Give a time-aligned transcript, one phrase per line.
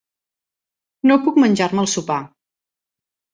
[1.11, 2.19] No puc menjar-me el sopar.